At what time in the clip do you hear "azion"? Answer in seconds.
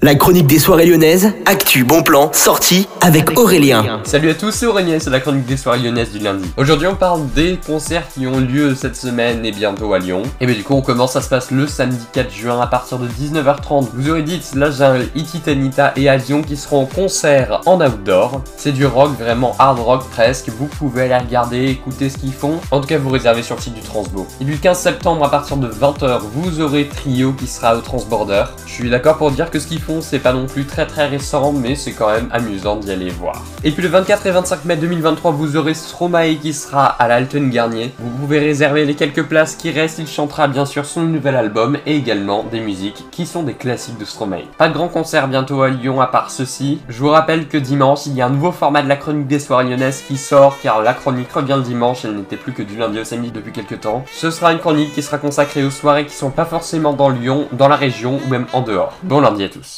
16.08-16.42